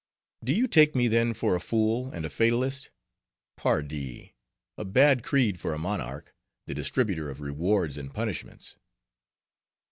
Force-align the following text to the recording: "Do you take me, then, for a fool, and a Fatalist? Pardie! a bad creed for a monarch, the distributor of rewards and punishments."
"Do 0.43 0.51
you 0.51 0.65
take 0.67 0.95
me, 0.95 1.07
then, 1.07 1.35
for 1.35 1.53
a 1.55 1.61
fool, 1.61 2.09
and 2.11 2.25
a 2.25 2.29
Fatalist? 2.31 2.89
Pardie! 3.55 4.33
a 4.75 4.83
bad 4.83 5.23
creed 5.23 5.59
for 5.59 5.75
a 5.75 5.77
monarch, 5.77 6.33
the 6.65 6.73
distributor 6.73 7.29
of 7.29 7.39
rewards 7.39 7.97
and 7.97 8.11
punishments." 8.11 8.77